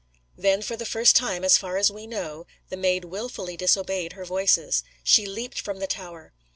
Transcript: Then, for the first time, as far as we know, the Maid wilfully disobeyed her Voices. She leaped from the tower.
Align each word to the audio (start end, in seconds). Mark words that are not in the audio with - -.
Then, 0.35 0.63
for 0.63 0.75
the 0.75 0.83
first 0.87 1.15
time, 1.15 1.43
as 1.43 1.59
far 1.59 1.77
as 1.77 1.91
we 1.91 2.07
know, 2.07 2.47
the 2.69 2.75
Maid 2.75 3.05
wilfully 3.05 3.55
disobeyed 3.55 4.13
her 4.13 4.25
Voices. 4.25 4.81
She 5.03 5.27
leaped 5.27 5.61
from 5.61 5.77
the 5.77 5.85
tower. 5.85 6.33